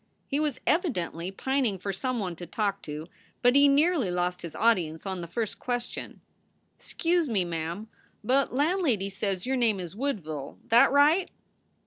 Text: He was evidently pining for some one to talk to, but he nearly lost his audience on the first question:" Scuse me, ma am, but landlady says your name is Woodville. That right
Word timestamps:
He 0.25 0.39
was 0.39 0.59
evidently 0.65 1.29
pining 1.29 1.77
for 1.77 1.93
some 1.93 2.17
one 2.17 2.35
to 2.37 2.47
talk 2.47 2.81
to, 2.81 3.05
but 3.43 3.55
he 3.55 3.67
nearly 3.67 4.09
lost 4.09 4.41
his 4.41 4.55
audience 4.55 5.05
on 5.05 5.21
the 5.21 5.27
first 5.27 5.59
question:" 5.59 6.21
Scuse 6.79 7.29
me, 7.29 7.45
ma 7.45 7.55
am, 7.57 7.87
but 8.23 8.51
landlady 8.51 9.09
says 9.11 9.45
your 9.45 9.57
name 9.57 9.79
is 9.79 9.95
Woodville. 9.95 10.57
That 10.69 10.91
right 10.91 11.29